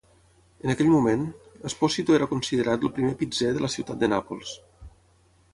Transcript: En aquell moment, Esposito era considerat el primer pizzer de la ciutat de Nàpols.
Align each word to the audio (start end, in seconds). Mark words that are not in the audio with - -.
En 0.61 0.71
aquell 0.73 0.87
moment, 0.93 1.27
Esposito 1.71 2.17
era 2.19 2.29
considerat 2.33 2.87
el 2.89 2.93
primer 2.97 3.13
pizzer 3.23 3.53
de 3.59 3.65
la 3.67 3.73
ciutat 3.77 4.03
de 4.05 4.11
Nàpols. 4.15 4.59